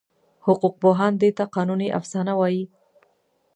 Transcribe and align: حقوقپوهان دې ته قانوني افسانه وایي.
حقوقپوهان 0.45 1.13
دې 1.21 1.29
ته 1.37 1.43
قانوني 1.55 1.87
افسانه 1.99 2.33
وایي. 2.39 2.63